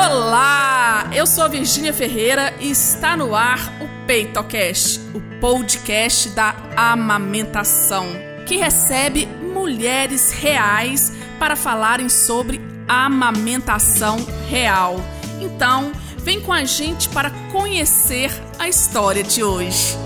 [0.00, 6.54] Olá, eu sou a Virgínia Ferreira e está no ar o PeitoCast, o podcast da
[6.76, 8.06] amamentação,
[8.46, 15.00] que recebe mulheres reais para falarem sobre amamentação real.
[15.40, 19.96] Então, vem com a gente para conhecer a história de hoje.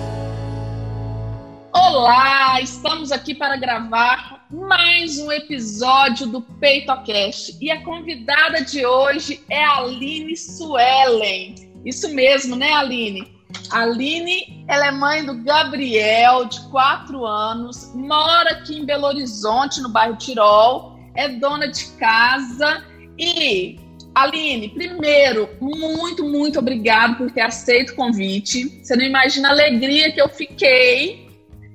[1.70, 9.40] Olá, estamos aqui para gravar mais um episódio do PeitoCast e a convidada de hoje
[9.48, 11.54] é a Aline Suelen.
[11.86, 13.32] Isso mesmo, né, Aline?
[13.70, 19.80] A Aline, ela é mãe do Gabriel, de 4 anos, mora aqui em Belo Horizonte,
[19.80, 22.84] no bairro Tirol, é dona de casa
[23.18, 23.80] e
[24.14, 28.68] Aline, primeiro, muito, muito obrigado por ter aceito o convite.
[28.82, 31.26] Você não imagina a alegria que eu fiquei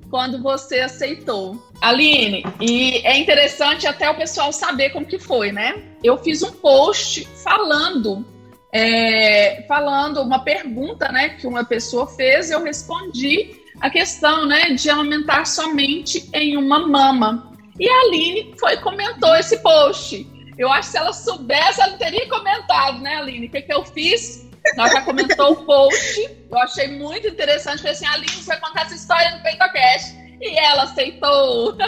[0.09, 1.66] quando você aceitou.
[1.81, 5.83] Aline, e é interessante até o pessoal saber como que foi, né?
[6.03, 8.25] Eu fiz um post falando,
[8.71, 14.89] é, falando uma pergunta, né, que uma pessoa fez, eu respondi a questão, né, de
[14.89, 17.51] amamentar somente em uma mama.
[17.79, 20.27] E a Aline foi comentou esse post.
[20.57, 23.45] Eu acho que se ela soubesse, ela teria comentado, né, Aline?
[23.45, 24.49] O que, que eu fiz?
[24.75, 26.29] Ela já comentou o post.
[26.49, 27.77] Eu achei muito interessante.
[27.77, 30.26] Falei assim, Aline, você vai contar essa história no PeitoCast.
[30.41, 31.75] E ela aceitou.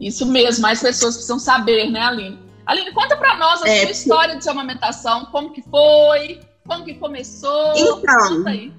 [0.00, 2.38] Isso mesmo, mais pessoas precisam saber, né, Aline?
[2.66, 5.26] Aline, conta pra nós a é, sua história de sua amamentação.
[5.26, 6.40] Como que foi?
[6.66, 7.72] Como que começou?
[7.76, 8.72] Então, conta aí.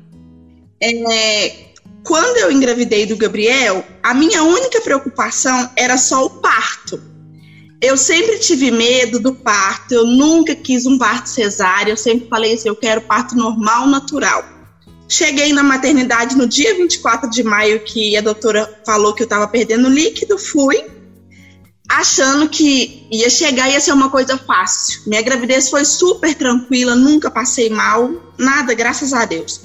[0.81, 1.65] É,
[2.03, 7.01] quando eu engravidei do Gabriel, a minha única preocupação era só o parto.
[7.81, 12.53] Eu sempre tive medo do parto, eu nunca quis um parto cesárea, eu sempre falei
[12.53, 14.43] assim, eu quero parto normal, natural.
[15.07, 19.47] Cheguei na maternidade no dia 24 de maio, que a doutora falou que eu estava
[19.47, 20.83] perdendo líquido, fui,
[21.87, 25.01] achando que ia chegar ia ser uma coisa fácil.
[25.05, 29.61] Minha gravidez foi super tranquila, nunca passei mal, nada, graças a Deus.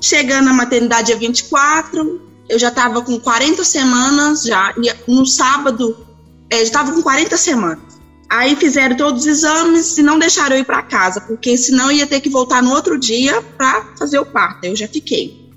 [0.00, 4.74] Chegando na maternidade dia 24, eu já estava com 40 semanas, já
[5.08, 6.06] no sábado,
[6.50, 7.91] é, já estava com 40 semanas.
[8.32, 12.06] Aí fizeram todos os exames e não deixaram eu ir para casa, porque senão ia
[12.06, 14.64] ter que voltar no outro dia para fazer o parto.
[14.64, 15.50] Eu já fiquei,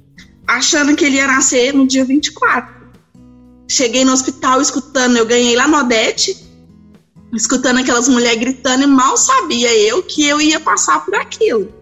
[0.46, 2.76] achando que ele ia nascer no dia 24.
[3.72, 6.36] Cheguei no hospital escutando, eu ganhei lá no Odete,
[7.34, 11.74] escutando aquelas mulheres gritando e mal sabia eu que eu ia passar por aquilo.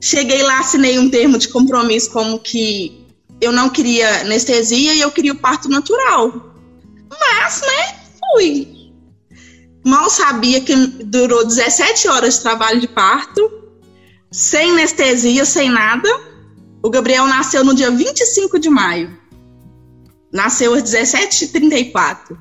[0.00, 3.04] Cheguei lá, assinei um termo de compromisso como que
[3.38, 6.54] eu não queria anestesia e eu queria o parto natural.
[7.10, 8.00] Mas, né,
[8.32, 8.75] fui.
[9.86, 13.48] Mal sabia que durou 17 horas de trabalho de parto,
[14.32, 16.08] sem anestesia, sem nada.
[16.82, 19.16] O Gabriel nasceu no dia 25 de maio.
[20.32, 22.36] Nasceu às 17h34.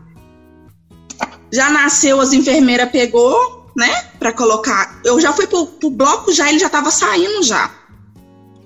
[1.54, 5.00] Já nasceu, as enfermeiras pegou, né, para colocar.
[5.06, 7.70] Eu já fui pro, pro bloco, já ele já estava saindo já.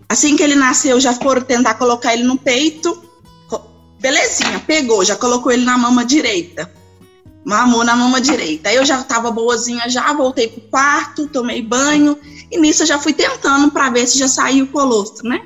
[0.08, 2.98] Assim que ele nasceu, já foram tentar colocar ele no peito.
[4.00, 6.79] Belezinha, pegou, já colocou ele na mama direita
[7.50, 8.70] mamou na mama direita.
[8.70, 12.16] Aí eu já estava boazinha, já voltei pro quarto, tomei banho,
[12.52, 15.42] e nisso eu já fui tentando para ver se já saiu o colostro, né?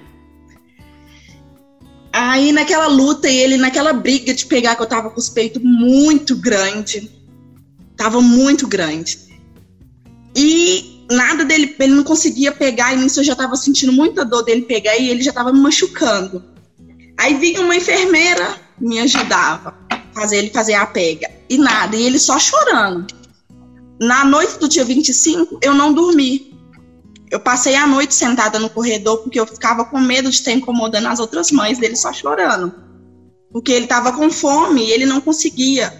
[2.12, 5.64] Aí naquela luta e ele naquela briga de pegar que eu tava com os peitos
[5.64, 7.10] muito grande,
[7.96, 9.20] tava muito grande.
[10.36, 14.44] E nada dele, ele não conseguia pegar, e nisso eu já tava sentindo muita dor
[14.44, 16.44] dele pegar e ele já tava me machucando.
[17.18, 19.74] Aí vinha uma enfermeira, me ajudava
[20.14, 21.43] fazer ele fazer a pega.
[21.54, 23.06] E nada, e ele só chorando.
[24.02, 26.52] Na noite do dia 25, eu não dormi.
[27.30, 31.08] Eu passei a noite sentada no corredor porque eu ficava com medo de estar incomodando
[31.10, 32.74] as outras mães dele só chorando.
[33.52, 35.94] Porque ele estava com fome e ele não conseguia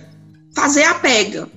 [0.56, 1.48] fazer a pega.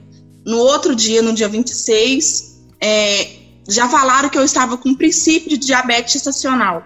[0.44, 3.30] No outro dia, no dia 26, é,
[3.66, 6.82] já falaram que eu estava com princípio de diabetes estacional.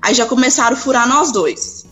[0.00, 1.86] Aí já começaram a furar nós dois.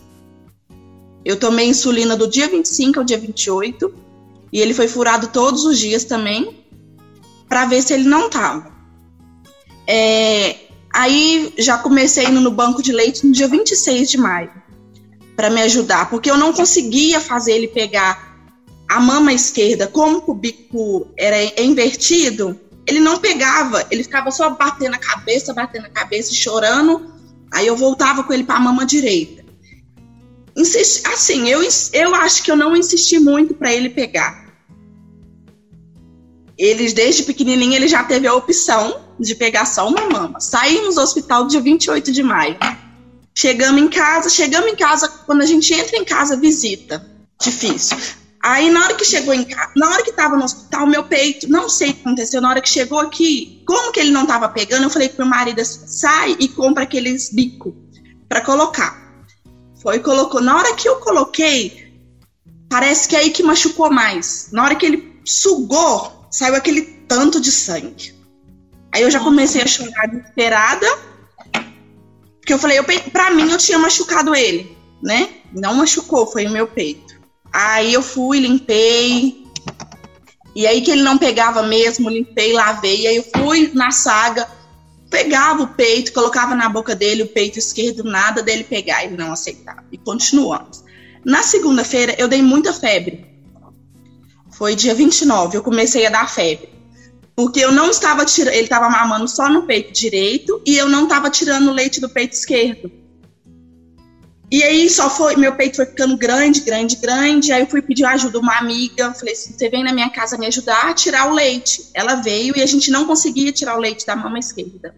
[1.25, 4.10] Eu tomei insulina do dia 25 ao dia 28
[4.51, 6.65] e ele foi furado todos os dias também
[7.47, 8.71] para ver se ele não tava.
[9.87, 10.55] É,
[10.93, 14.51] aí já comecei indo no banco de leite no dia 26 de maio
[15.35, 18.31] para me ajudar, porque eu não conseguia fazer ele pegar
[18.89, 24.95] a mama esquerda, como o bico era invertido, ele não pegava, ele ficava só batendo
[24.95, 27.09] a cabeça, batendo a cabeça, chorando.
[27.53, 29.40] Aí eu voltava com ele para a mama direita
[30.55, 31.61] insisti, assim, eu,
[31.93, 34.41] eu acho que eu não insisti muito para ele pegar.
[36.57, 40.39] Eles, desde pequenininho, ele já teve a opção de pegar só uma mama.
[40.39, 42.57] Saímos do hospital dia 28 de maio.
[43.33, 47.03] Chegamos em casa, chegamos em casa, quando a gente entra em casa, visita.
[47.41, 47.97] Difícil.
[48.43, 51.49] Aí, na hora que chegou em casa, na hora que tava no hospital, meu peito,
[51.49, 54.49] não sei o que aconteceu, na hora que chegou aqui, como que ele não tava
[54.49, 57.75] pegando, eu falei pro meu marido assim, sai e compra aqueles bico
[58.27, 59.00] para colocar.
[59.81, 60.41] Foi colocou.
[60.41, 61.91] Na hora que eu coloquei,
[62.69, 64.49] parece que é aí que machucou mais.
[64.51, 68.15] Na hora que ele sugou, saiu aquele tanto de sangue.
[68.93, 70.87] Aí eu já comecei a chorar desesperada,
[72.39, 75.29] porque eu falei, eu, pra mim eu tinha machucado ele, né?
[75.53, 77.19] Não machucou, foi o meu peito.
[77.51, 79.45] Aí eu fui, limpei.
[80.53, 83.01] E aí que ele não pegava mesmo, limpei, lavei.
[83.01, 84.47] E aí eu fui na saga,
[85.11, 89.33] pegava o peito, colocava na boca dele o peito esquerdo, nada dele pegar, ele não
[89.33, 89.83] aceitava.
[89.91, 90.83] E continuamos.
[91.23, 93.25] Na segunda-feira eu dei muita febre.
[94.51, 96.69] Foi dia 29, eu comecei a dar febre.
[97.35, 101.03] Porque eu não estava tirando, ele estava mamando só no peito direito e eu não
[101.03, 102.91] estava tirando o leite do peito esquerdo.
[104.51, 107.53] E aí só foi, meu peito foi ficando grande, grande, grande.
[107.53, 109.13] Aí eu fui pedir ajuda uma amiga.
[109.13, 111.89] Falei assim: você vem na minha casa me ajudar a tirar o leite.
[111.93, 114.93] Ela veio e a gente não conseguia tirar o leite da mama esquerda.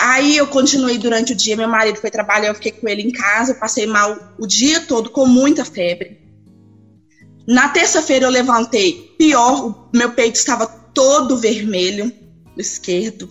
[0.00, 1.54] Aí eu continuei durante o dia.
[1.54, 3.52] Meu marido foi trabalhar, eu fiquei com ele em casa.
[3.52, 6.18] Eu passei mal o dia todo com muita febre.
[7.46, 12.10] Na terça-feira eu levantei, pior, o meu peito estava todo vermelho,
[12.54, 13.28] do esquerdo.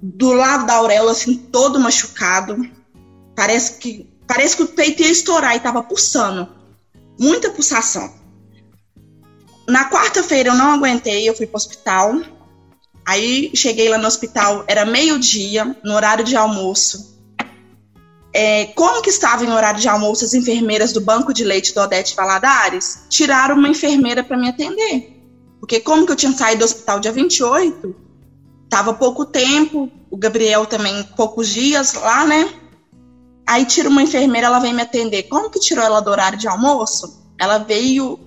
[0.00, 2.75] Do lado da auréola, assim, todo machucado
[3.36, 6.48] Parece que, parece que o peito ia estourar e estava pulsando.
[7.20, 8.12] Muita pulsação.
[9.68, 12.20] Na quarta-feira eu não aguentei, eu fui para o hospital.
[13.06, 17.14] Aí cheguei lá no hospital, era meio-dia, no horário de almoço.
[18.32, 21.80] É, como que estava em horário de almoço as enfermeiras do banco de leite do
[21.80, 23.04] Odete Valadares?
[23.08, 25.22] Tiraram uma enfermeira para me atender.
[25.60, 27.96] Porque como que eu tinha saído do hospital dia 28,
[28.68, 32.65] tava pouco tempo, o Gabriel também poucos dias lá, né?
[33.46, 35.24] Aí tira uma enfermeira, ela vem me atender.
[35.24, 37.22] Como que tirou ela do horário de almoço?
[37.38, 38.18] Ela veio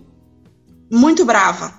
[0.89, 1.73] muito brava.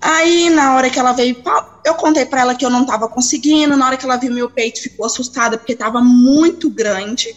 [0.00, 1.36] Aí, na hora que ela veio,
[1.84, 3.76] eu contei para ela que eu não tava conseguindo.
[3.76, 7.36] Na hora que ela viu meu peito, ficou assustada porque tava muito grande.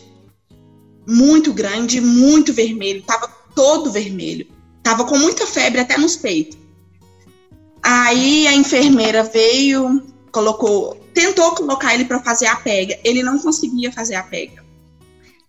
[1.07, 3.03] Muito grande, muito vermelho.
[3.03, 4.47] Tava todo vermelho.
[4.81, 6.57] Tava com muita febre até nos peitos.
[7.83, 10.01] Aí a enfermeira veio,
[10.31, 14.63] colocou tentou colocar ele para fazer a pega, ele não conseguia fazer a pega.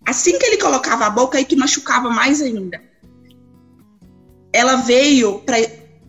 [0.07, 2.81] Assim que ele colocava a boca, aí que machucava mais ainda.
[4.53, 5.59] Ela veio para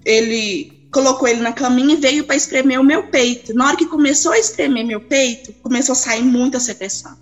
[0.06, 3.54] ele colocou ele na caminha e veio para espremer o meu peito.
[3.54, 7.18] Na hora que começou a espremer meu peito, começou a sair muita secreção.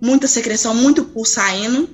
[0.00, 1.88] Muita secreção, muito pus saindo.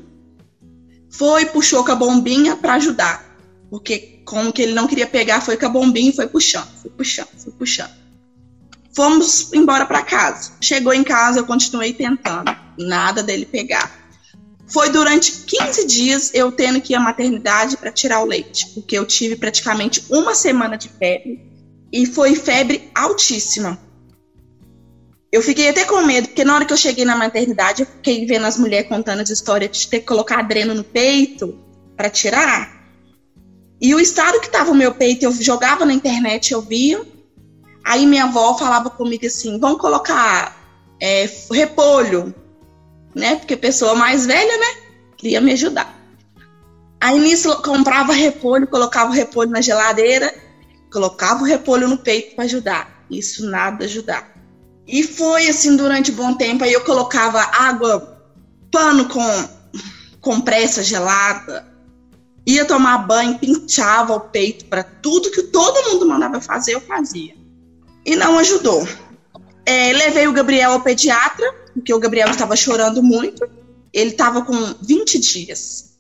[1.11, 3.37] Foi, puxou com a bombinha para ajudar.
[3.69, 6.91] Porque como que ele não queria pegar, foi com a bombinha e foi puxando, foi
[6.91, 8.06] puxando, foi puxando.
[8.97, 10.53] Fomos embora para casa.
[10.59, 12.51] Chegou em casa, eu continuei tentando.
[12.79, 13.95] Nada dele pegar.
[14.67, 18.97] Foi durante 15 dias eu tendo que ir à maternidade para tirar o leite, porque
[18.97, 21.39] eu tive praticamente uma semana de febre
[21.93, 23.79] e foi febre altíssima.
[25.31, 28.25] Eu fiquei até com medo, porque na hora que eu cheguei na maternidade, eu fiquei
[28.25, 31.59] vendo as mulheres contando as histórias de ter que colocar adreno no peito
[31.95, 32.75] para tirar.
[33.79, 37.05] E o estado que estava o meu peito, eu jogava na internet, eu via,
[37.87, 40.57] Aí minha avó falava comigo assim: vamos colocar
[41.01, 42.35] é, repolho,
[43.15, 43.37] né?
[43.37, 44.83] Porque pessoa mais velha, né?
[45.17, 45.95] Queria me ajudar.
[47.01, 50.35] Aí nisso comprava repolho, colocava o repolho na geladeira,
[50.93, 53.07] colocava o repolho no peito para ajudar.
[53.09, 54.35] Isso nada ajudar.
[54.85, 56.65] E foi assim durante um bom tempo.
[56.65, 58.21] Aí eu colocava água,
[58.73, 59.49] pano com
[60.21, 61.73] compressa gelada,
[62.45, 67.46] ia tomar banho, pinchava o peito para tudo que todo mundo mandava fazer, eu fazia
[68.07, 68.87] e não ajudou.
[69.67, 73.45] É, levei o Gabriel ao pediatra, porque o Gabriel estava chorando muito.
[73.93, 75.97] Ele estava com 20 dias.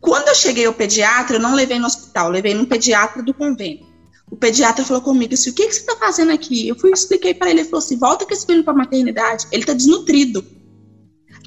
[0.00, 3.84] Quando eu cheguei ao pediatra, eu não levei no hospital, levei no pediatra do convênio.
[4.30, 6.68] O pediatra falou comigo assim: o que, que você está fazendo aqui?
[6.68, 9.62] Eu fui expliquei para ele, ele falou assim: volta com esse menino para maternidade, ele
[9.62, 10.44] está desnutrido.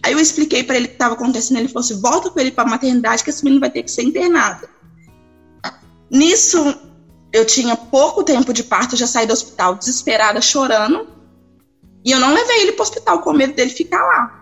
[0.04, 2.52] Aí eu expliquei para ele o que estava acontecendo, ele falou assim: volta com ele
[2.52, 4.68] para maternidade, que esse menino vai ter que ser internado.
[6.10, 6.58] Nisso,
[7.32, 11.08] eu tinha pouco tempo de parto, já saí do hospital desesperada, chorando.
[12.04, 14.40] E eu não levei ele para o hospital com medo dele ficar lá.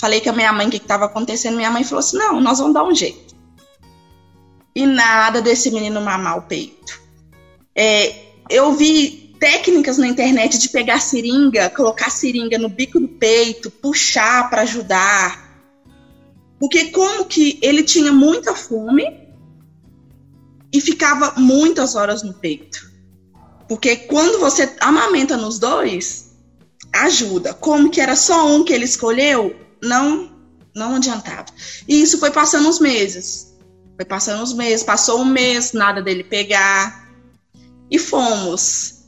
[0.00, 1.56] Falei com a minha mãe o que estava acontecendo.
[1.56, 3.34] Minha mãe falou assim: não, nós vamos dar um jeito.
[4.74, 7.00] E nada desse menino mamar o peito.
[7.74, 8.14] É,
[8.48, 14.48] eu vi técnicas na internet de pegar seringa, colocar seringa no bico do peito, puxar
[14.48, 15.50] para ajudar.
[16.60, 19.29] Porque como que ele tinha muita fome
[20.72, 22.90] e ficava muitas horas no peito.
[23.68, 26.30] Porque quando você amamenta nos dois,
[26.92, 27.54] ajuda.
[27.54, 30.30] Como que era só um que ele escolheu, não
[30.74, 31.46] não adiantava.
[31.88, 33.54] E isso foi passando uns meses.
[33.96, 37.08] Foi passando uns meses, passou um mês, nada dele pegar.
[37.90, 39.00] E fomos.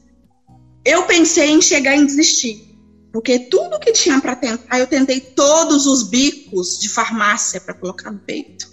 [0.85, 2.73] Eu pensei em chegar em desistir.
[3.13, 8.11] Porque tudo que tinha para tentar, eu tentei todos os bicos de farmácia para colocar
[8.11, 8.72] no peito.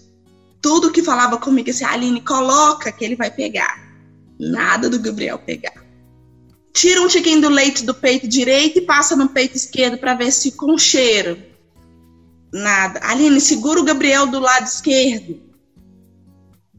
[0.61, 3.79] Tudo que falava comigo assim, Aline, coloca que ele vai pegar.
[4.39, 5.73] Nada do Gabriel pegar.
[6.73, 10.31] Tira um tiquinho do leite do peito direito e passa no peito esquerdo para ver
[10.31, 11.37] se com cheiro.
[12.53, 12.99] Nada.
[13.03, 15.39] Aline, segura o Gabriel do lado esquerdo.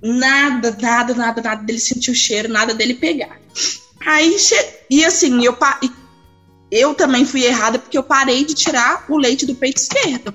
[0.02, 3.38] Nada, nada, nada, nada dele sentir o cheiro, nada dele pegar.
[4.06, 4.34] Aí,
[4.88, 5.56] e assim, eu,
[6.70, 10.34] eu também fui errada porque eu parei de tirar o leite do peito esquerdo.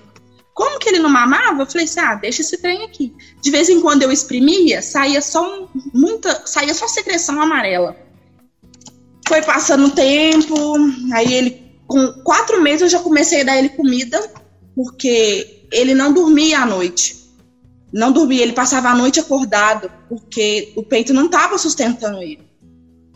[0.55, 1.61] Como que ele não mamava?
[1.61, 3.13] Eu falei assim: ah, deixa esse trem aqui.
[3.41, 7.97] De vez em quando eu exprimia, saía só muita, saía só secreção amarela.
[9.27, 10.55] Foi passando o tempo,
[11.13, 14.31] aí ele, com quatro meses, eu já comecei a dar ele comida,
[14.73, 17.25] porque ele não dormia à noite.
[17.91, 22.47] Não dormia, ele passava a noite acordado, porque o peito não estava sustentando ele.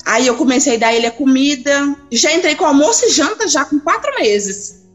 [0.05, 1.95] Aí eu comecei a dar ele a comida.
[2.11, 4.85] Já entrei com almoço e janta já com quatro meses.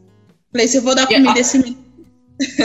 [0.51, 1.84] Falei, se eu vou dar comida esse menino.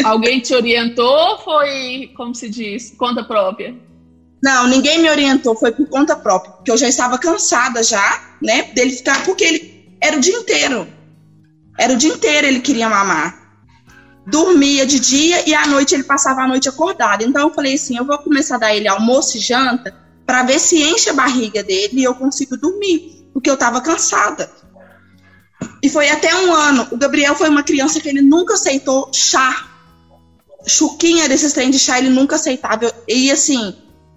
[0.04, 3.74] Alguém te orientou ou foi, como se diz, conta própria?
[4.42, 8.62] Não, ninguém me orientou, foi por conta própria, porque eu já estava cansada já, né,
[8.72, 10.88] dele ficar, porque ele era o dia inteiro.
[11.78, 13.34] Era o dia inteiro ele queria mamar.
[14.26, 17.22] Dormia de dia e à noite ele passava a noite acordado.
[17.22, 19.94] Então eu falei assim, eu vou começar a dar ele almoço e janta
[20.26, 23.00] para ver se enche a barriga dele e eu consigo dormir,
[23.32, 24.48] porque eu estava cansada.
[25.82, 26.86] E foi até um ano.
[26.90, 29.66] O Gabriel foi uma criança que ele nunca aceitou chá.
[30.66, 32.92] Chuquinha desses trem de chá, ele nunca aceitava.
[33.08, 33.74] E assim,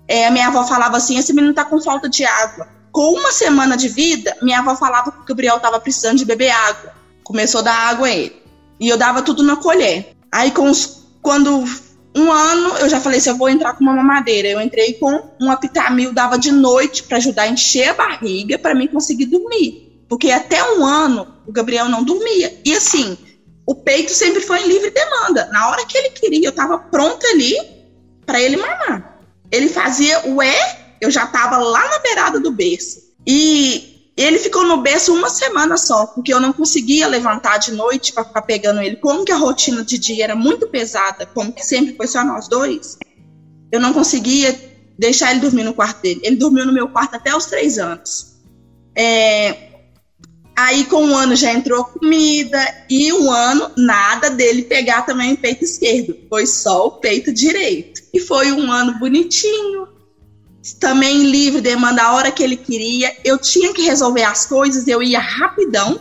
[0.08, 2.68] é, a minha avó falava assim: esse menino tá com falta de água.
[2.92, 6.52] Com uma semana de vida, minha avó falava que o Gabriel tava precisando de beber
[6.52, 6.94] água.
[7.24, 8.36] Começou a dar água a ele.
[8.80, 10.16] E eu dava tudo na colher.
[10.32, 11.64] Aí, com os, quando
[12.16, 14.48] um ano eu já falei assim, eu vou entrar com uma mamadeira.
[14.50, 18.76] Eu entrei com um apitamil, dava de noite para ajudar a encher a barriga para
[18.76, 19.93] mim conseguir dormir.
[20.14, 22.62] Porque até um ano o Gabriel não dormia.
[22.64, 23.18] E assim,
[23.66, 25.50] o peito sempre foi em livre demanda.
[25.52, 27.58] Na hora que ele queria, eu estava pronta ali
[28.24, 29.20] para ele mamar.
[29.52, 33.00] Ele fazia o é, eu já estava lá na beirada do berço.
[33.26, 38.14] E ele ficou no berço uma semana só, porque eu não conseguia levantar de noite
[38.14, 38.98] para ficar pegando ele.
[38.98, 42.48] Como que a rotina de dia era muito pesada, como que sempre foi só nós
[42.48, 43.00] dois,
[43.72, 44.56] eu não conseguia
[44.96, 46.22] deixar ele dormir no quarto dele.
[46.24, 48.32] Ele dormiu no meu quarto até os três anos.
[48.96, 49.73] É,
[50.56, 55.38] aí, com um ano, já entrou comida, e um ano, nada dele pegar também o
[55.38, 58.02] peito esquerdo, foi só o peito direito.
[58.14, 59.88] E foi um ano bonitinho,
[60.80, 63.16] também livre, demanda a hora que ele queria.
[63.24, 66.00] Eu tinha que resolver as coisas, eu ia rapidão,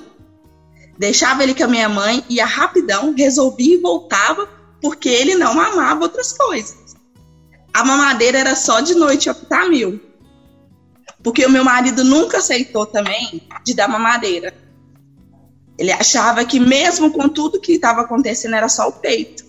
[0.99, 4.49] deixava ele com a minha mãe, ia rapidão, resolvia e voltava,
[4.81, 6.97] porque ele não amava outras coisas.
[7.75, 10.01] A mamadeira era só de noite, optar mil.
[11.23, 14.52] Porque o meu marido nunca aceitou também de dar mamadeira.
[15.79, 19.45] Ele achava que mesmo com tudo que estava acontecendo era só o peito.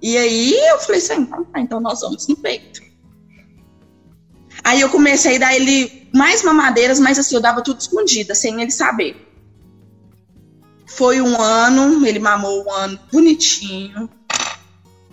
[0.00, 2.80] E aí eu falei assim, então, tá, então nós vamos no peito.
[4.62, 8.60] Aí eu comecei a dar ele mais mamadeiras, mas assim, eu dava tudo escondida, sem
[8.60, 9.16] ele saber.
[10.86, 14.08] Foi um ano, ele mamou um ano bonitinho.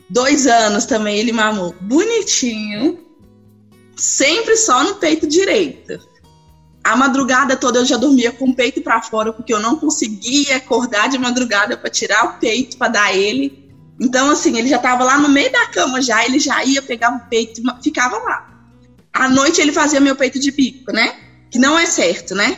[0.09, 3.04] Dois anos também ele mamou bonitinho.
[3.95, 5.99] Sempre só no peito direito.
[6.83, 10.57] A madrugada toda eu já dormia com o peito para fora, porque eu não conseguia
[10.57, 13.73] acordar de madrugada para tirar o peito para dar ele.
[13.99, 17.15] Então, assim, ele já estava lá no meio da cama já, ele já ia pegar
[17.15, 18.55] o peito, ficava lá.
[19.13, 21.15] À noite ele fazia meu peito de bico, né?
[21.49, 22.57] Que não é certo, né?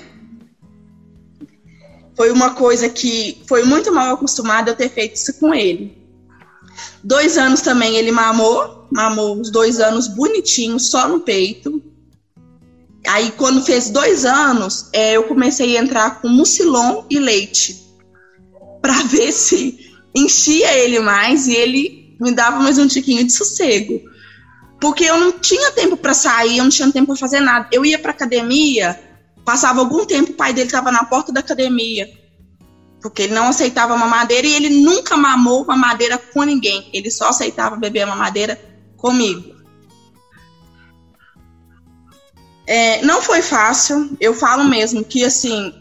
[2.15, 5.95] Foi uma coisa que foi muito mal acostumada eu ter feito isso com ele.
[7.03, 11.81] Dois anos também ele mamou, mamou os dois anos bonitinho, só no peito.
[13.07, 17.85] Aí quando fez dois anos, é, eu comecei a entrar com mucilon e leite
[18.81, 19.79] para ver se
[20.13, 24.01] enchia ele mais e ele me dava mais um tiquinho de sossego.
[24.79, 27.67] Porque eu não tinha tempo para sair, eu não tinha tempo para fazer nada.
[27.71, 28.99] Eu ia para academia,
[29.43, 32.07] passava algum tempo, o pai dele estava na porta da academia.
[33.01, 36.89] Porque ele não aceitava mamadeira e ele nunca mamou mamadeira com ninguém.
[36.93, 38.59] Ele só aceitava beber mamadeira
[38.97, 39.55] comigo.
[42.65, 45.73] É, não foi fácil, eu falo mesmo que assim,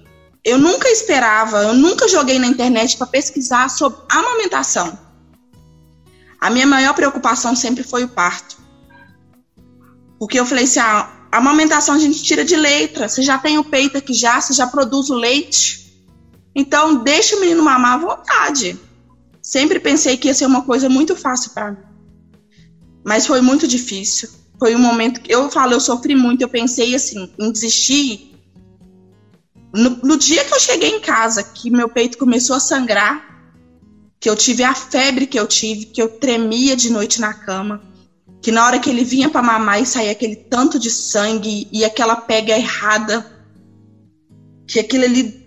[0.44, 4.96] eu nunca esperava, eu nunca joguei na internet para pesquisar sobre amamentação.
[6.40, 8.56] A minha maior preocupação sempre foi o parto.
[10.18, 13.08] Porque eu falei assim: ah, a amamentação a gente tira de letra.
[13.08, 15.85] Você já tem o peito aqui já, você já produz o leite.
[16.58, 18.80] Então, deixa o menino mamar à vontade.
[19.42, 21.78] Sempre pensei que ia ser uma coisa muito fácil para mim.
[23.04, 24.30] Mas foi muito difícil.
[24.58, 28.34] Foi um momento que eu falo, eu sofri muito, eu pensei assim, em desistir.
[29.70, 33.22] No, no dia que eu cheguei em casa, que meu peito começou a sangrar,
[34.18, 37.82] que eu tive a febre que eu tive, que eu tremia de noite na cama,
[38.40, 41.84] que na hora que ele vinha para mamar e saía aquele tanto de sangue e
[41.84, 43.30] aquela pega errada,
[44.66, 45.45] que aquilo ali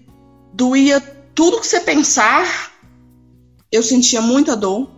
[0.60, 1.00] doía
[1.34, 2.74] tudo que você pensar,
[3.72, 4.92] eu sentia muita dor.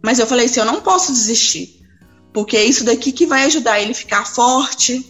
[0.00, 1.84] Mas eu falei assim, eu não posso desistir,
[2.32, 5.04] porque é isso daqui que vai ajudar ele ficar forte,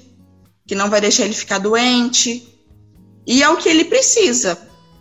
[0.67, 2.49] que não vai deixar ele ficar doente.
[3.27, 4.59] E é o que ele precisa.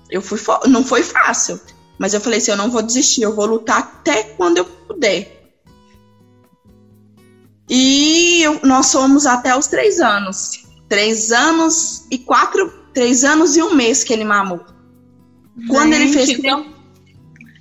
[0.09, 1.59] Eu fui não foi fácil,
[1.97, 5.41] mas eu falei assim, eu não vou desistir, eu vou lutar até quando eu puder.
[7.69, 10.63] E eu, nós somos até os três anos.
[10.89, 12.82] Três anos e quatro.
[12.93, 14.63] Três anos e um mês que ele mamou.
[15.67, 16.29] Quando ele fez.
[16.29, 16.73] Então,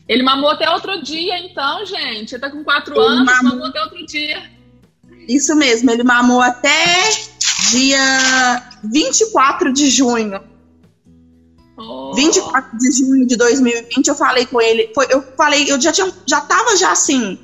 [0.09, 2.35] ele mamou até outro dia, então, gente.
[2.35, 3.53] Ele tá com quatro ele anos, mamou...
[3.53, 4.51] mamou até outro dia.
[5.29, 7.11] Isso mesmo, ele mamou até
[7.71, 10.41] dia 24 de junho.
[11.77, 12.13] Oh.
[12.15, 14.91] 24 de junho de 2020, eu falei com ele.
[14.95, 17.39] Foi, eu falei, eu já tinha, já tava já assim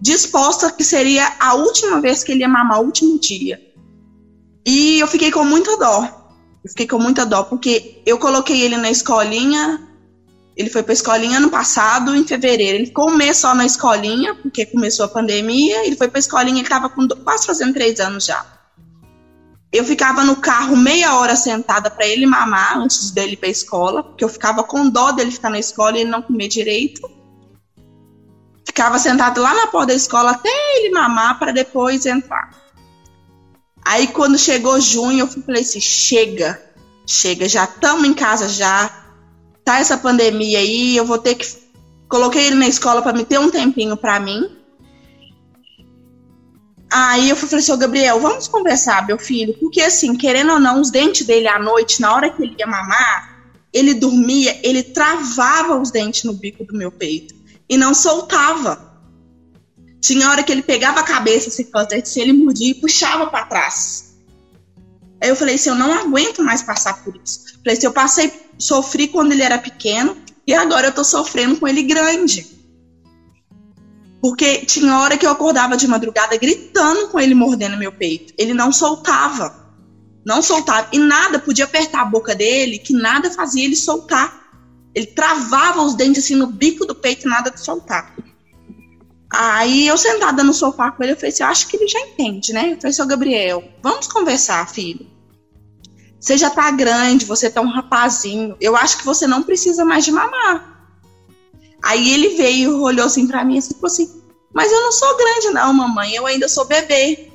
[0.00, 3.60] disposta que seria a última vez que ele ia mamar, o último dia.
[4.66, 6.19] E eu fiquei com muita dó.
[6.64, 9.86] Eu fiquei com muita dó, porque eu coloquei ele na escolinha.
[10.56, 12.78] Ele foi para a escolinha ano passado, em fevereiro.
[12.78, 15.86] Ele ficou um mês só na escolinha, porque começou a pandemia.
[15.86, 16.90] Ele foi para a escolinha, ele estava
[17.24, 18.44] quase fazendo três anos já.
[19.72, 23.52] Eu ficava no carro meia hora sentada para ele mamar antes dele ir para a
[23.52, 27.08] escola, porque eu ficava com dó dele ficar na escola e ele não comer direito
[28.70, 32.50] ficava sentado lá na porta da escola até ele mamar para depois entrar.
[33.84, 36.60] Aí quando chegou junho, eu falei assim: chega,
[37.06, 39.04] chega, já estamos em casa já,
[39.64, 41.46] tá essa pandemia aí, eu vou ter que.
[42.08, 44.56] Coloquei ele na escola para me ter um tempinho para mim.
[46.92, 50.90] Aí eu falei assim, Gabriel, vamos conversar, meu filho, porque assim, querendo ou não, os
[50.90, 55.92] dentes dele à noite, na hora que ele ia mamar, ele dormia, ele travava os
[55.92, 57.32] dentes no bico do meu peito
[57.68, 58.89] e não soltava.
[60.00, 64.14] Tinha hora que ele pegava a cabeça, se assim, ele mordia e puxava para trás.
[65.22, 67.58] Aí eu falei assim, eu não aguento mais passar por isso.
[67.62, 71.68] Falei assim, eu passei, sofri quando ele era pequeno e agora eu tô sofrendo com
[71.68, 72.58] ele grande.
[74.22, 78.32] Porque tinha hora que eu acordava de madrugada gritando com ele mordendo meu peito.
[78.38, 79.68] Ele não soltava.
[80.24, 80.88] Não soltava.
[80.92, 84.40] E nada podia apertar a boca dele, que nada fazia ele soltar.
[84.94, 88.14] Ele travava os dentes assim no bico do peito, nada de soltar.
[89.32, 92.00] Aí eu sentada no sofá com ele, eu falei assim, eu acho que ele já
[92.00, 92.72] entende, né?
[92.72, 95.06] Eu falei assim, Gabriel, vamos conversar, filho.
[96.18, 98.56] Você já tá grande, você tá um rapazinho.
[98.60, 100.84] Eu acho que você não precisa mais de mamar.
[101.82, 104.20] Aí ele veio, olhou assim pra mim e falou assim,
[104.52, 107.30] mas eu não sou grande não, mamãe, eu ainda sou bebê.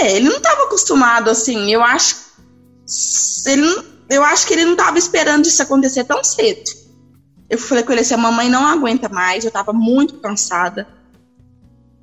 [0.00, 2.16] É, ele não estava acostumado assim, eu acho.
[3.46, 3.66] Ele,
[4.10, 6.83] eu acho que ele não estava esperando isso acontecer tão cedo.
[7.48, 10.88] Eu falei com ele assim: a mamãe não aguenta mais, eu estava muito cansada.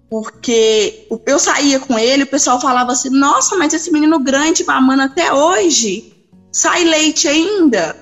[0.09, 5.03] Porque eu saía com ele, o pessoal falava assim: nossa, mas esse menino grande mamando
[5.03, 6.13] até hoje,
[6.51, 7.95] sai leite ainda.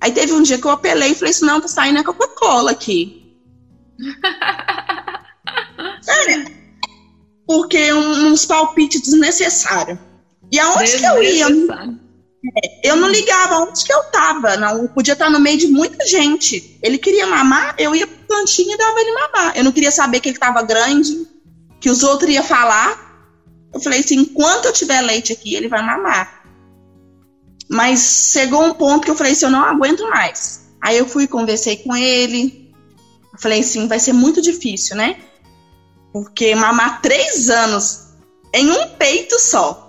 [0.00, 2.70] Aí teve um dia que eu apelei e falei assim: não, tá saindo a Coca-Cola
[2.70, 3.34] aqui.
[6.02, 6.58] Sério.
[7.46, 9.98] Porque uns palpites desnecessários.
[10.52, 11.46] E aonde que eu ia?
[12.82, 14.82] Eu não ligava onde que eu tava, não.
[14.82, 16.78] Eu podia estar no meio de muita gente.
[16.82, 19.56] Ele queria mamar, eu ia pro cantinho e dava ele mamar.
[19.56, 21.26] Eu não queria saber que ele tava grande,
[21.80, 23.06] que os outros iam falar.
[23.74, 26.44] Eu falei assim: enquanto eu tiver leite aqui, ele vai mamar.
[27.68, 30.68] Mas chegou um ponto que eu falei assim: eu não aguento mais.
[30.80, 32.72] Aí eu fui conversei com ele.
[33.32, 35.18] Eu falei assim: vai ser muito difícil, né?
[36.12, 38.08] Porque mamar três anos
[38.54, 39.87] em um peito só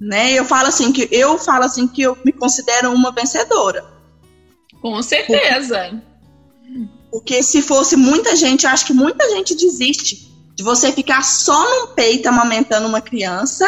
[0.00, 0.32] né?
[0.32, 3.84] Eu falo assim que eu falo assim que eu me considero uma vencedora.
[4.80, 6.00] Com certeza.
[6.60, 11.22] Porque, porque se fosse muita gente, eu acho que muita gente desiste de você ficar
[11.22, 13.66] só num peito amamentando uma criança.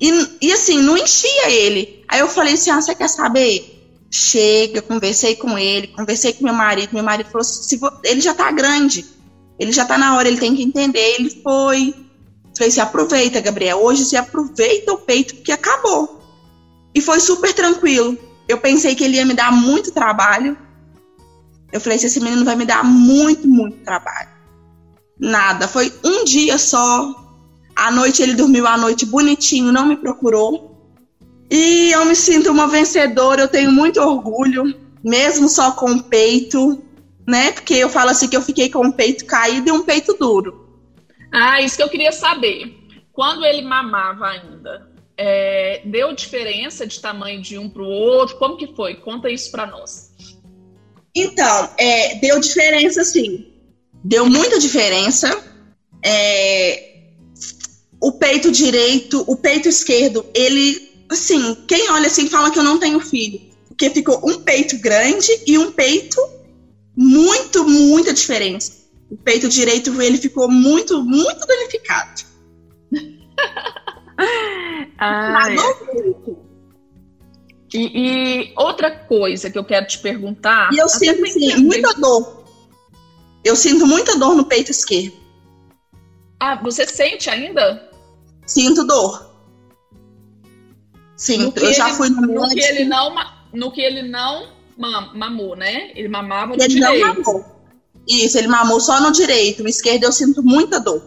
[0.00, 0.10] E,
[0.42, 2.04] e assim, não enchia ele.
[2.08, 3.78] Aí eu falei assim: ah, você quer saber?
[4.10, 6.92] Chega, conversei com ele, conversei com meu marido.
[6.92, 9.06] Meu marido falou assim: se ele já tá grande,
[9.58, 11.14] ele já tá na hora, ele tem que entender.
[11.18, 11.94] Ele foi,
[12.56, 13.82] Falei assim, aproveita, Gabriel.
[13.82, 16.20] Hoje você aproveita o peito que acabou.
[16.94, 18.18] E foi super tranquilo.
[18.46, 20.56] Eu pensei que ele ia me dar muito trabalho.
[21.72, 24.28] Eu falei esse menino vai me dar muito, muito trabalho.
[25.18, 25.66] Nada.
[25.66, 27.14] Foi um dia só.
[27.74, 30.70] À noite ele dormiu à noite bonitinho, não me procurou.
[31.50, 34.74] E eu me sinto uma vencedora, eu tenho muito orgulho.
[35.02, 36.82] mesmo só com o peito,
[37.26, 37.52] né?
[37.52, 40.61] Porque eu falo assim que eu fiquei com o peito caído e um peito duro.
[41.32, 42.74] Ah, isso que eu queria saber.
[43.12, 48.36] Quando ele mamava ainda, é, deu diferença de tamanho de um para o outro?
[48.36, 48.96] Como que foi?
[48.96, 50.10] Conta isso para nós.
[51.14, 53.46] Então, é, deu diferença, sim.
[54.04, 55.30] Deu muita diferença.
[56.04, 56.92] É,
[58.00, 62.78] o peito direito, o peito esquerdo, ele, assim, quem olha assim fala que eu não
[62.78, 66.20] tenho filho, porque ficou um peito grande e um peito
[66.96, 68.81] muito, muita diferença.
[69.12, 72.22] O peito direito ele ficou muito, muito danificado.
[74.98, 75.54] ah, é.
[77.74, 80.72] e, e, outra coisa que eu quero te perguntar.
[80.72, 82.42] E eu sinto assim, muita dor.
[83.44, 85.14] Eu sinto muita dor no peito esquerdo.
[86.40, 87.90] Ah, você sente ainda?
[88.46, 89.30] Sinto dor.
[91.18, 91.60] Sinto.
[91.60, 93.14] Eu já fui no, no que ele não
[93.52, 94.48] No que ele não
[94.78, 95.92] mamou, né?
[95.94, 97.06] Ele mamava no ele direito.
[97.06, 97.51] Não mamou.
[98.06, 99.62] Isso, ele mamou só no direito.
[99.62, 101.02] No esquerdo eu sinto muita dor.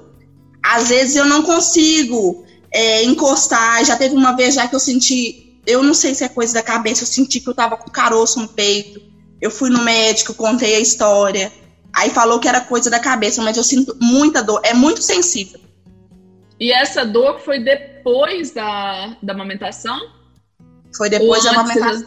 [0.64, 3.84] Às vezes eu não consigo é, encostar.
[3.86, 5.60] Já teve uma vez já que eu senti.
[5.66, 8.40] Eu não sei se é coisa da cabeça, eu senti que eu tava com caroço
[8.40, 9.02] no peito.
[9.42, 11.52] Eu fui no médico, contei a história.
[11.94, 14.62] Aí falou que era coisa da cabeça, mas eu sinto muita dor.
[14.64, 15.60] É muito sensível.
[16.60, 20.00] E essa dor foi depois da, da amamentação?
[20.96, 22.06] Foi depois da amamentação.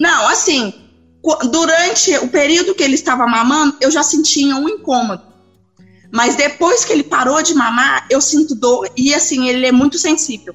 [0.00, 0.72] Não, assim,
[1.50, 5.22] durante o período que ele estava mamando, eu já sentia um incômodo.
[6.12, 9.98] Mas depois que ele parou de mamar, eu sinto dor e assim, ele é muito
[9.98, 10.54] sensível.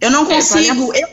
[0.00, 1.08] Eu não é, consigo, eu,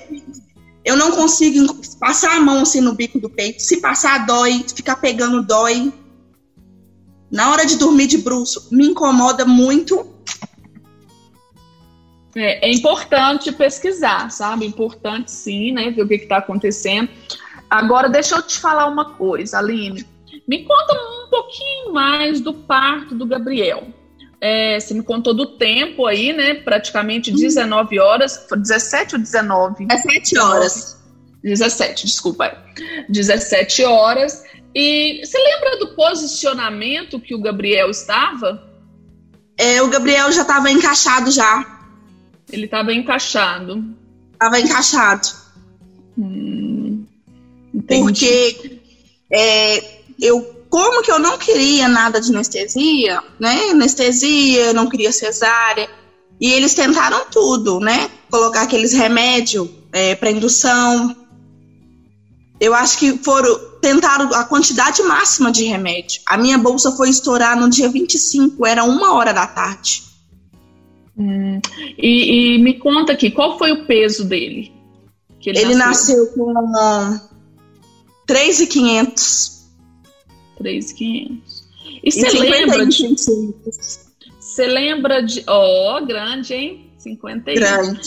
[0.86, 3.62] eu não consigo passar a mão assim no bico do peito.
[3.62, 5.92] Se passar, dói, ficar pegando dói.
[7.32, 10.11] Na hora de dormir de bruxo, me incomoda muito.
[12.36, 14.65] É, é importante pesquisar, sabe?
[14.65, 15.91] Importante sim, né?
[15.91, 17.10] Ver o que está acontecendo.
[17.70, 20.06] Agora, deixa eu te falar uma coisa, Aline.
[20.48, 23.88] Me conta um pouquinho mais do parto do Gabriel.
[24.39, 26.56] É, você me contou do tempo aí, né?
[26.56, 28.48] Praticamente 19 horas.
[28.50, 29.86] 17 ou 19?
[29.86, 31.02] 17 horas.
[31.44, 32.58] 17, desculpa.
[33.08, 34.44] 17 horas.
[34.74, 38.67] E você lembra do posicionamento que o Gabriel estava?
[39.58, 41.81] É, o Gabriel já estava encaixado já.
[42.52, 43.84] Ele estava encaixado.
[44.34, 45.28] Estava encaixado.
[46.18, 47.06] Hum,
[47.88, 48.82] Porque
[49.32, 53.70] é, eu, como que eu não queria nada de anestesia, né?
[53.72, 55.90] Anestesia, não queria cesárea.
[56.40, 58.10] E eles tentaram tudo, né?
[58.30, 61.16] Colocar aqueles remédios é, para indução.
[62.60, 66.22] Eu acho que foram tentaram a quantidade máxima de remédio.
[66.28, 70.04] A minha bolsa foi estourar no dia 25, era uma hora da tarde.
[71.17, 71.60] Hum,
[71.97, 74.71] e, e, me conta aqui, qual foi o peso dele?
[75.45, 76.26] ele, ele nasceu?
[76.26, 77.19] nasceu com
[78.28, 79.67] 3,500.
[80.58, 81.63] 3,500.
[82.04, 83.15] E você lembra de.
[84.39, 85.43] Você lembra de.
[85.47, 86.91] Ó, oh, grande, hein?
[86.97, 87.56] 51.
[87.56, 88.02] Grande.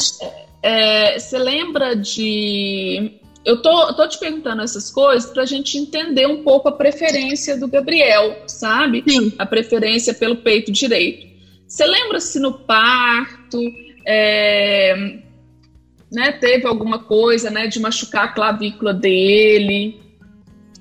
[0.63, 6.27] É, você lembra de eu tô, tô te perguntando essas coisas para a gente entender
[6.27, 9.05] um pouco a preferência do Gabriel, sabe?
[9.07, 9.33] Sim.
[9.39, 11.34] A preferência pelo peito direito.
[11.75, 13.61] Você lembra se no parto
[14.07, 15.19] é,
[16.13, 20.01] né, teve alguma coisa né, de machucar a clavícula dele?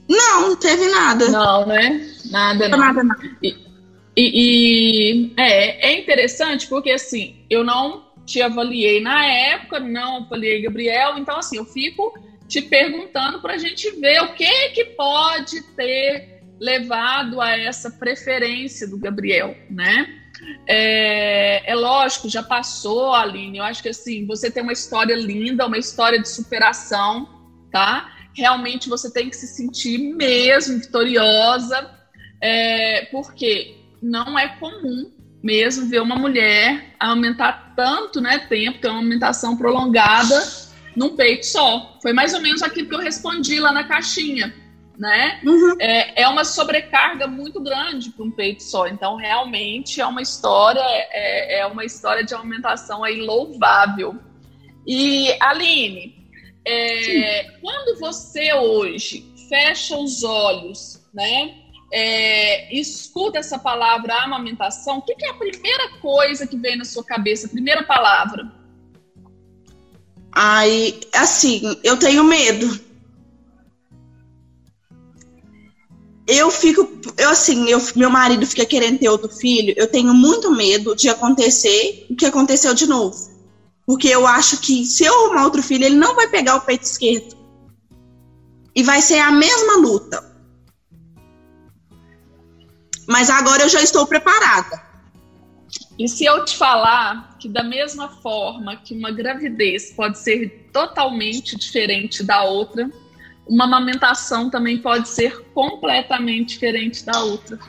[0.08, 1.30] Não, não teve nada.
[1.30, 2.08] Não, né?
[2.30, 2.78] Nada, não.
[2.78, 3.16] Nada, não.
[3.42, 3.58] E,
[4.16, 10.62] e, e é, é interessante porque assim, eu não te avaliei na época, não avaliei
[10.62, 12.14] Gabriel, então assim, eu fico
[12.48, 18.88] te perguntando para a gente ver o que que pode ter levado a essa preferência
[18.88, 20.20] do Gabriel, né?
[20.68, 23.58] É, é, lógico, já passou, Aline.
[23.58, 27.28] Eu acho que assim, você tem uma história linda, uma história de superação,
[27.72, 28.12] tá?
[28.36, 31.90] Realmente você tem que se sentir mesmo vitoriosa,
[32.42, 35.12] é, porque não é comum
[35.44, 40.42] mesmo ver uma mulher aumentar tanto né, tempo, ter uma aumentação prolongada
[40.96, 41.98] num peito só.
[42.02, 44.56] Foi mais ou menos aquilo que eu respondi lá na caixinha,
[44.98, 45.42] né?
[45.44, 45.76] Uhum.
[45.80, 48.88] É, é uma sobrecarga muito grande para um peito só.
[48.88, 54.16] Então, realmente é uma história, é, é uma história de aumentação aí louvável.
[54.86, 56.16] E Aline,
[56.66, 61.56] é, quando você hoje fecha os olhos, né?
[61.96, 66.86] É, escuta essa palavra amamentação, o que, que é a primeira coisa que vem na
[66.86, 68.52] sua cabeça, a primeira palavra?
[70.32, 72.93] Aí, assim, eu tenho medo.
[76.28, 79.74] Eu fico, eu assim, eu, meu marido fica querendo ter outro filho.
[79.76, 83.16] Eu tenho muito medo de acontecer o que aconteceu de novo.
[83.86, 86.84] Porque eu acho que se eu arrumar outro filho, ele não vai pegar o peito
[86.84, 87.36] esquerdo.
[88.76, 90.24] e vai ser a mesma luta.
[93.08, 94.82] Mas agora eu já estou preparada.
[95.98, 101.56] E se eu te falar que, da mesma forma que uma gravidez pode ser totalmente
[101.56, 102.90] diferente da outra,
[103.48, 107.60] uma amamentação também pode ser completamente diferente da outra.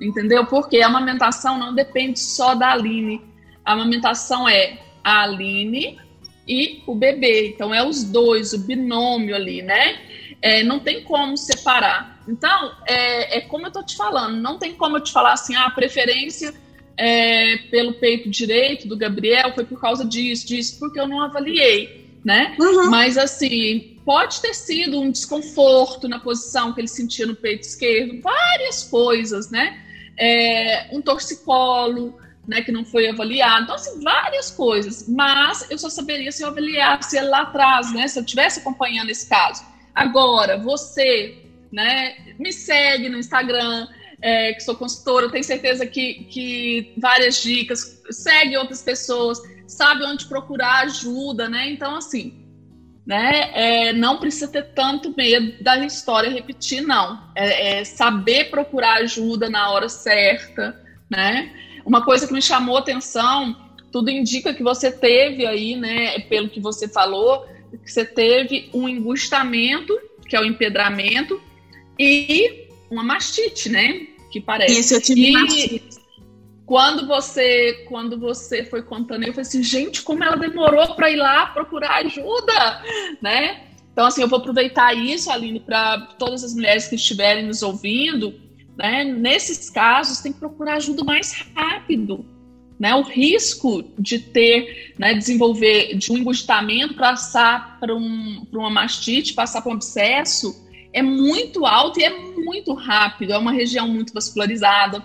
[0.00, 0.46] Entendeu?
[0.46, 3.22] Porque a amamentação não depende só da Aline.
[3.64, 5.98] A amamentação é a Aline
[6.48, 7.48] e o bebê.
[7.48, 10.00] Então, é os dois, o binômio ali, né?
[10.40, 12.22] É, não tem como separar.
[12.26, 15.54] Então, é, é, como eu tô te falando, não tem como eu te falar assim,
[15.54, 16.54] ah, a preferência
[16.96, 21.99] é, pelo peito direito do Gabriel foi por causa disso, disso, porque eu não avaliei,
[22.24, 22.54] né?
[22.58, 22.90] Uhum.
[22.90, 28.20] Mas, assim, pode ter sido um desconforto na posição que ele sentia no peito esquerdo,
[28.20, 29.82] várias coisas, né?
[30.18, 33.64] É, um torcicolo, né, que não foi avaliado.
[33.64, 35.08] Então, assim, várias coisas.
[35.08, 38.08] Mas eu só saberia se eu avaliasse ele lá atrás, né?
[38.08, 39.64] Se eu estivesse acompanhando esse caso.
[39.94, 41.38] Agora, você,
[41.72, 43.86] né, me segue no Instagram,
[44.22, 50.26] é, que sou consultora, tenho certeza que, que várias dicas, segue outras pessoas, sabe onde
[50.26, 51.70] procurar ajuda, né?
[51.70, 52.44] Então, assim,
[53.06, 57.20] né, é, não precisa ter tanto medo da história repetir, não.
[57.34, 61.50] É, é saber procurar ajuda na hora certa, né?
[61.84, 63.56] Uma coisa que me chamou atenção,
[63.90, 67.46] tudo indica que você teve aí, né, pelo que você falou,
[67.84, 71.40] que você teve um engustamento, que é o empedramento,
[71.98, 74.06] e uma mastite, né?
[74.30, 74.78] Que parece.
[74.78, 75.82] Isso, eu tive e.
[76.64, 81.16] Quando você, quando você foi contando, eu falei assim, gente, como ela demorou para ir
[81.16, 82.82] lá procurar ajuda,
[83.20, 83.66] né?
[83.92, 88.32] Então, assim, eu vou aproveitar isso, Aline, para todas as mulheres que estiverem nos ouvindo,
[88.78, 89.02] né?
[89.02, 92.24] Nesses casos, tem que procurar ajuda mais rápido.
[92.78, 92.94] Né?
[92.94, 99.60] O risco de ter, né, desenvolver de um engustamento passar para um, uma mastite, passar
[99.60, 105.02] para um abscesso, é muito alto e é muito rápido, é uma região muito vascularizada.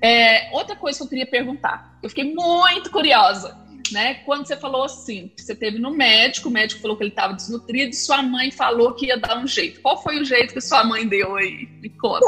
[0.00, 4.14] É, outra coisa que eu queria perguntar, eu fiquei muito curiosa né?
[4.24, 7.34] Quando você falou assim, que você teve no médico, o médico falou que ele estava
[7.34, 9.80] desnutrido, e sua mãe falou que ia dar um jeito.
[9.80, 11.68] Qual foi o jeito que sua mãe deu aí?
[11.80, 12.26] Me conta.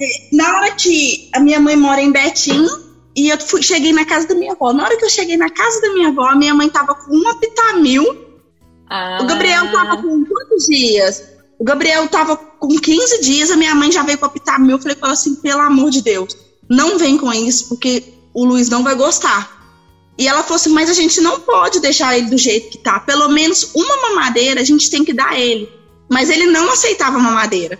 [0.00, 2.66] É, na hora que a minha mãe mora em Betim,
[3.16, 4.72] e eu fui, cheguei na casa da minha avó.
[4.72, 7.12] Na hora que eu cheguei na casa da minha avó, a minha mãe tava com
[7.12, 8.26] uma pitamil.
[8.88, 9.18] Ah.
[9.20, 11.37] O Gabriel tava com quantos dias?
[11.58, 14.76] O Gabriel tava com 15 dias, a minha mãe já veio com a pitamil.
[14.76, 16.36] Eu falei com ela assim, pelo amor de Deus,
[16.68, 19.58] não vem com isso, porque o Luiz não vai gostar.
[20.16, 23.00] E ela falou assim: mas a gente não pode deixar ele do jeito que tá.
[23.00, 25.68] Pelo menos uma mamadeira a gente tem que dar a ele.
[26.10, 27.78] Mas ele não aceitava mamadeira.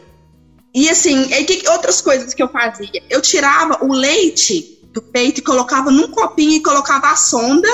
[0.75, 3.03] E assim, aí, que, outras coisas que eu fazia?
[3.09, 7.69] Eu tirava o leite do peito e colocava num copinho e colocava a sonda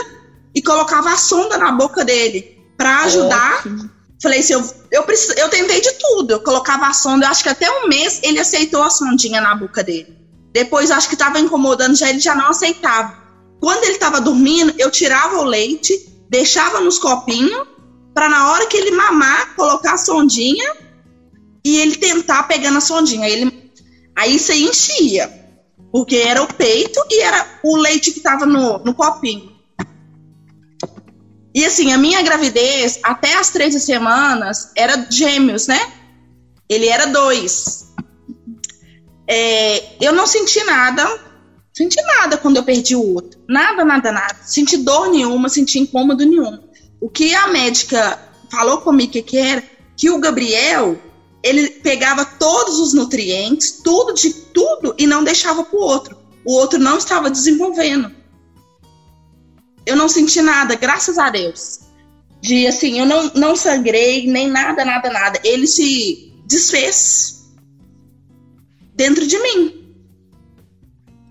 [0.55, 3.59] e colocava a sonda na boca dele para ajudar.
[3.59, 3.90] Ótimo.
[4.22, 6.33] Falei assim, eu, eu, preciso, eu tentei de tudo.
[6.33, 9.55] Eu colocava a sonda, eu acho que até um mês ele aceitou a sondinha na
[9.55, 10.16] boca dele.
[10.53, 13.24] Depois, acho que estava incomodando, já ele já não aceitava.
[13.61, 15.92] Quando ele estava dormindo, eu tirava o leite,
[16.29, 17.66] deixava nos copinhos,
[18.14, 20.77] para na hora que ele mamar, colocar a sondinha
[21.64, 23.29] e ele tentar pegando a sondinha.
[23.29, 23.72] Ele,
[24.14, 25.29] aí você enchia,
[25.90, 29.54] porque era o peito e era o leite que estava no, no copinho.
[31.55, 35.81] E assim, a minha gravidez, até as 13 semanas, era gêmeos, né?
[36.69, 37.95] Ele era dois.
[39.29, 41.07] É, eu não senti nada,
[41.77, 43.40] Senti nada quando eu perdi o outro.
[43.49, 44.37] Nada, nada, nada.
[44.45, 46.61] Senti dor nenhuma, senti incômodo nenhum.
[47.01, 48.17] O que a médica
[48.49, 49.62] falou comigo que, era
[49.97, 50.97] que o Gabriel
[51.43, 56.17] ele pegava todos os nutrientes, tudo de tudo e não deixava para o outro.
[56.45, 58.11] O outro não estava desenvolvendo.
[59.87, 61.81] Eu não senti nada, graças a Deus.
[62.40, 65.40] De assim, eu não, não sangrei, nem nada, nada, nada.
[65.44, 67.53] Ele se desfez
[68.94, 69.85] dentro de mim.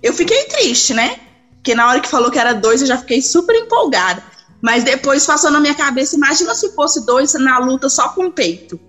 [0.02, 1.20] Eu fiquei triste, né?
[1.56, 4.24] Porque na hora que falou que era dois, eu já fiquei super empolgada.
[4.62, 8.32] Mas depois passou na minha cabeça, imagina se fosse dois na luta só com o
[8.32, 8.80] peito.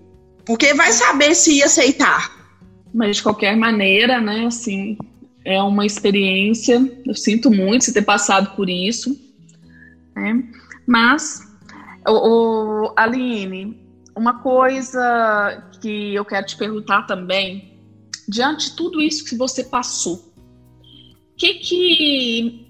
[0.45, 2.31] Porque vai saber se ia aceitar.
[2.93, 4.97] Mas de qualquer maneira, né, assim,
[5.43, 6.81] é uma experiência.
[7.05, 9.17] Eu sinto muito se ter passado por isso.
[10.15, 10.43] Né?
[10.87, 11.41] Mas,
[12.07, 12.11] o,
[12.87, 13.77] o, Aline,
[14.15, 17.79] uma coisa que eu quero te perguntar também,
[18.27, 20.33] diante de tudo isso que você passou,
[21.37, 22.65] que, que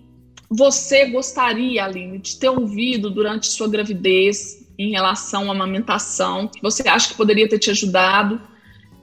[0.49, 6.88] você gostaria, Aline, de ter ouvido durante sua gravidez em relação à amamentação, que você
[6.88, 8.41] acha que poderia ter te ajudado?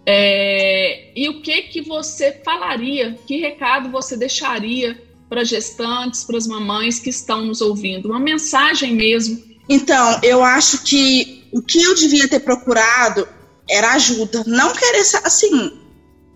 [0.04, 5.00] É, e o que que você falaria, que recado você deixaria
[5.32, 8.10] para gestantes, para as mamães que estão nos ouvindo?
[8.10, 9.42] Uma mensagem mesmo.
[9.66, 13.26] Então, eu acho que o que eu devia ter procurado
[13.66, 14.44] era ajuda.
[14.46, 15.72] Não querer, assim,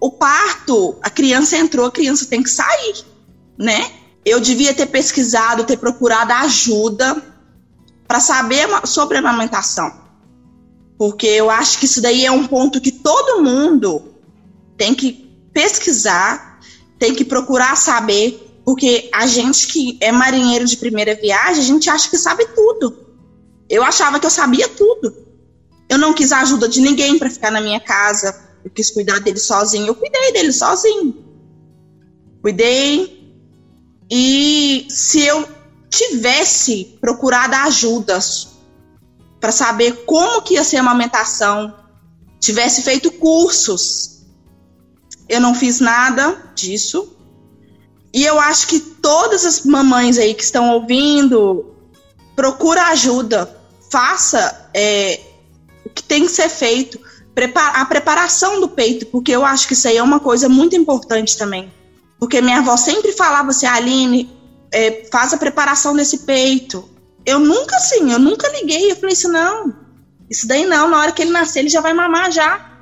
[0.01, 3.05] o parto, a criança entrou, a criança tem que sair,
[3.59, 3.91] né?
[4.25, 7.23] Eu devia ter pesquisado, ter procurado ajuda
[8.09, 9.93] para saber sobre a amamentação.
[10.97, 14.15] Porque eu acho que isso daí é um ponto que todo mundo
[14.75, 16.61] tem que pesquisar,
[16.99, 21.89] tem que procurar saber, porque a gente que é marinheiro de primeira viagem, a gente
[21.89, 23.07] acha que sabe tudo.
[23.71, 25.15] Eu achava que eu sabia tudo.
[25.89, 28.37] Eu não quis a ajuda de ninguém para ficar na minha casa.
[28.65, 29.87] Eu quis cuidar dele sozinho.
[29.87, 31.15] Eu cuidei dele sozinho.
[32.43, 33.33] Cuidei.
[34.11, 35.49] E se eu
[35.89, 38.19] tivesse procurado ajuda
[39.41, 41.73] para saber como que ia ser a amamentação,
[42.41, 44.23] tivesse feito cursos.
[45.29, 47.16] Eu não fiz nada disso.
[48.17, 51.67] E eu acho que todas as mamães aí que estão ouvindo,
[52.35, 53.55] procura ajuda,
[53.91, 55.21] faça é,
[55.85, 56.99] o que tem que ser feito,
[57.55, 61.37] a preparação do peito, porque eu acho que isso aí é uma coisa muito importante
[61.37, 61.71] também.
[62.19, 64.35] Porque minha avó sempre falava assim, Aline,
[64.73, 66.89] é, faz a preparação desse peito,
[67.27, 68.93] eu nunca, assim, eu nunca liguei.
[68.93, 69.75] Eu falei assim, não,
[70.31, 72.79] isso daí não, na hora que ele nascer, ele já vai mamar já.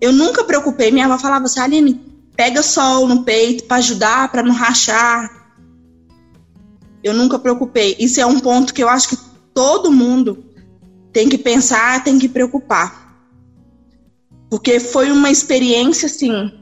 [0.00, 0.92] Eu nunca preocupei.
[0.92, 5.30] Minha avó falava assim, Aline, pega sol no peito para ajudar, para não rachar.
[7.02, 7.96] Eu nunca preocupei.
[7.98, 9.18] Isso é um ponto que eu acho que
[9.52, 10.44] todo mundo
[11.12, 13.04] tem que pensar, tem que preocupar.
[14.50, 16.52] Porque foi uma experiência, assim.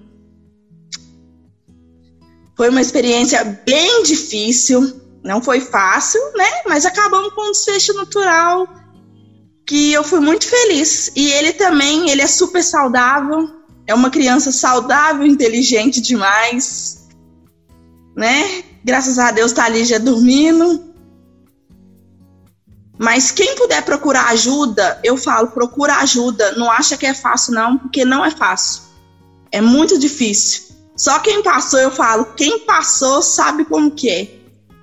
[2.57, 6.63] Foi uma experiência bem difícil não foi fácil, né?
[6.67, 8.67] Mas acabamos com um desfecho natural
[9.65, 11.13] que eu fui muito feliz.
[11.15, 13.49] E ele também, ele é super saudável,
[13.87, 17.09] é uma criança saudável, inteligente demais,
[18.17, 18.63] né?
[18.85, 20.93] Graças a Deus tá ali já dormindo.
[22.99, 26.53] Mas quem puder procurar ajuda, eu falo, procura ajuda.
[26.53, 28.83] Não acha que é fácil não, porque não é fácil.
[29.51, 30.73] É muito difícil.
[30.97, 34.31] Só quem passou, eu falo, quem passou sabe como que é.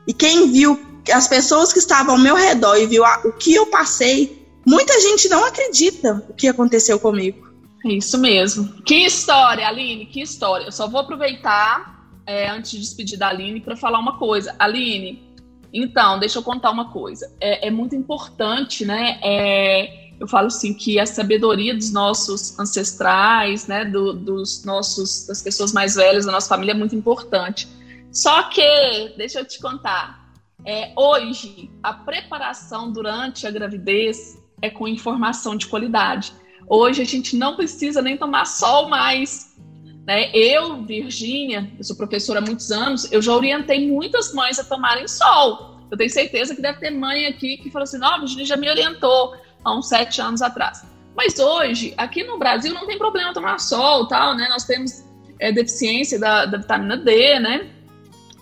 [0.08, 0.80] E quem viu,
[1.14, 5.00] as pessoas que estavam ao meu redor e viu a, o que eu passei, muita
[5.00, 7.49] gente não acredita o que aconteceu comigo.
[7.86, 8.82] Isso mesmo.
[8.84, 10.66] Que história, Aline, que história.
[10.66, 14.56] Eu só vou aproveitar, é, antes de despedir da Aline, para falar uma coisa.
[14.60, 15.30] Aline,
[15.74, 17.32] então, deixa eu contar uma coisa.
[17.40, 19.20] É, é muito importante, né?
[19.24, 25.42] É, eu falo assim que a sabedoria dos nossos ancestrais, né, do, dos nossos, das
[25.42, 27.68] pessoas mais velhas da nossa família é muito importante.
[28.12, 30.34] Só que, deixa eu te contar,
[30.66, 36.34] é, hoje a preparação durante a gravidez é com informação de qualidade.
[36.70, 39.58] Hoje a gente não precisa nem tomar sol mais.
[40.06, 40.30] Né?
[40.34, 45.08] Eu, Virgínia, eu sou professora há muitos anos, eu já orientei muitas mães a tomarem
[45.08, 45.80] sol.
[45.90, 48.70] Eu tenho certeza que deve ter mãe aqui que falou assim: não, Virgínia já me
[48.70, 50.86] orientou há uns sete anos atrás.
[51.18, 54.48] Mas hoje, aqui no Brasil, não tem problema tomar sol, tal, né?
[54.50, 55.04] Nós temos
[55.40, 57.70] é, deficiência da, da vitamina D, né?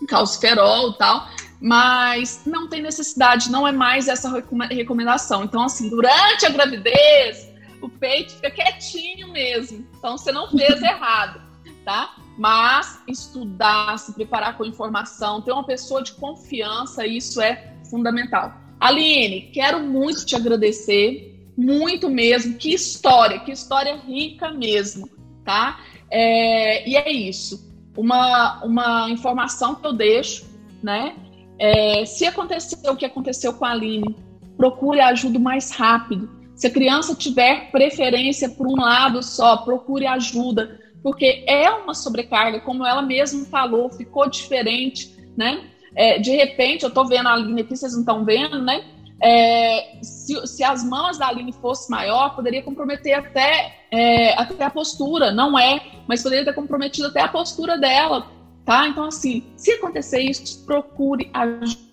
[0.08, 1.28] calciferol tal,
[1.60, 4.32] mas não tem necessidade, não é mais essa
[4.70, 5.44] recomendação.
[5.44, 7.48] Então, assim, durante a gravidez,
[7.82, 9.86] o peito fica quietinho mesmo.
[9.98, 11.42] Então, você não fez errado,
[11.84, 12.16] tá?
[12.38, 18.54] Mas estudar, se preparar com informação, ter uma pessoa de confiança, isso é fundamental.
[18.80, 22.56] Aline, quero muito te agradecer, muito mesmo.
[22.56, 25.10] Que história, que história rica mesmo,
[25.44, 25.80] tá?
[26.10, 30.46] É, e é isso uma, uma informação que eu deixo,
[30.82, 31.16] né?
[31.60, 34.16] É, se aconteceu o que aconteceu com a Aline,
[34.56, 36.30] procure ajuda mais rápido.
[36.58, 42.60] Se a criança tiver preferência por um lado só, procure ajuda, porque é uma sobrecarga,
[42.62, 45.70] como ela mesma falou, ficou diferente, né?
[45.96, 48.84] É, de repente, eu tô vendo a Aline aqui, vocês não estão vendo, né?
[49.22, 54.70] É, se, se, as mãos da Aline fossem maior, poderia comprometer até, é, até a
[54.72, 55.32] postura.
[55.32, 58.32] Não é, mas poderia ter comprometido até a postura dela,
[58.66, 58.88] tá?
[58.88, 61.87] Então, assim, se acontecer isso, procure ajuda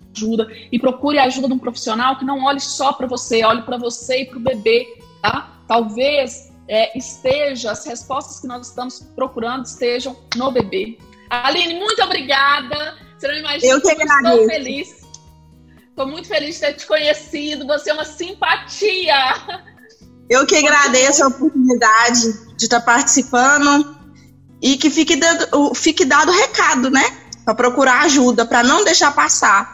[0.71, 3.77] e procure a ajuda de um profissional que não olhe só para você, olhe para
[3.77, 4.87] você e para o bebê,
[5.23, 5.51] tá?
[5.67, 10.99] Talvez é, esteja, as respostas que nós estamos procurando estejam no bebê.
[11.31, 12.97] Aline, muito obrigada.
[13.19, 15.05] Você não imagina eu que como estou feliz
[15.95, 17.65] Estou muito feliz de ter te conhecido.
[17.69, 19.15] Você é uma simpatia.
[20.29, 23.97] Eu que agradeço a oportunidade de estar participando
[24.61, 27.05] e que fique dado, fique dado recado, né?
[27.45, 29.74] Para procurar ajuda, para não deixar passar.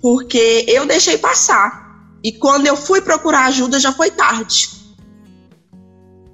[0.00, 1.88] Porque eu deixei passar.
[2.22, 4.68] E quando eu fui procurar ajuda, já foi tarde.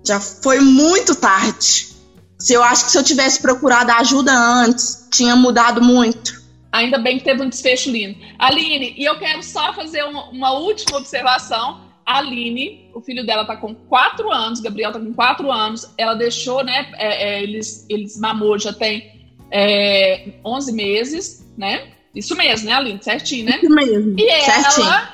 [0.07, 1.89] Já foi muito tarde.
[2.39, 6.43] Se eu acho que se eu tivesse procurado ajuda antes, tinha mudado muito.
[6.73, 8.19] Ainda bem que teve um desfecho lindo.
[8.39, 13.47] Aline, e eu quero só fazer uma, uma última observação, a Aline, o filho dela
[13.47, 16.93] tá com 4 anos, Gabriel tá com 4 anos, ela deixou, né?
[16.99, 21.94] É, é, eles, eles mamou já tem é, 11 meses, né?
[22.15, 23.03] Isso mesmo, né, Aline?
[23.03, 23.59] Certinho, né?
[23.63, 24.15] Isso mesmo.
[24.19, 24.87] E certinho.
[24.87, 25.13] ela,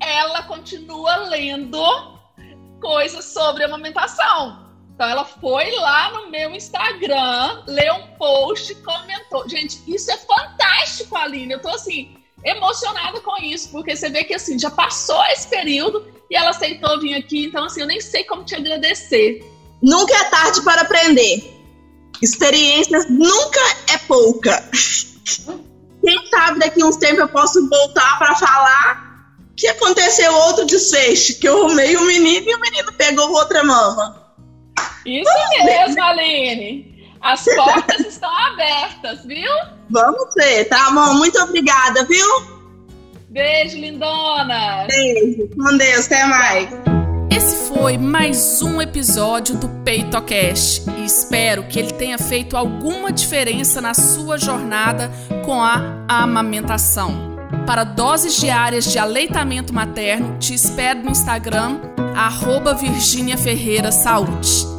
[0.00, 1.82] ela continua lendo
[2.80, 4.68] coisas sobre amamentação.
[4.94, 9.48] Então ela foi lá no meu Instagram, leu um post, comentou.
[9.48, 11.54] Gente, isso é fantástico, Aline.
[11.54, 16.04] Eu tô assim, emocionada com isso, porque você vê que assim, já passou esse período
[16.30, 19.40] e ela aceitou vir aqui, então assim, eu nem sei como te agradecer.
[19.82, 21.54] Nunca é tarde para aprender.
[22.20, 23.60] Experiências nunca
[23.92, 24.68] é pouca.
[26.04, 29.08] Quem sabe daqui a uns tempos eu posso voltar para falar
[29.56, 34.32] que aconteceu outro desfecho, que eu arrumei um menino e o menino pegou outra mama.
[35.04, 35.30] Isso
[35.64, 36.96] mesmo, Aline.
[37.20, 39.50] As portas estão abertas, viu?
[39.90, 41.14] Vamos ver, tá bom?
[41.14, 42.26] Muito obrigada, viu?
[43.28, 44.86] Beijo, lindona.
[44.86, 45.48] Beijo.
[45.56, 46.68] Com Deus, até mais.
[47.48, 53.80] Esse foi mais um episódio do PeitoCast e espero que ele tenha feito alguma diferença
[53.80, 55.10] na sua jornada
[55.46, 57.38] com a amamentação.
[57.66, 61.80] Para doses diárias de aleitamento materno, te espero no Instagram,
[62.14, 64.77] arroba Virginia Ferreira Saúde.